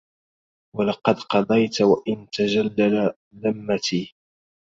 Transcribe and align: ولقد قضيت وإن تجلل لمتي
ولقد 0.75 1.15
قضيت 1.19 1.81
وإن 1.81 2.27
تجلل 2.31 3.13
لمتي 3.31 4.13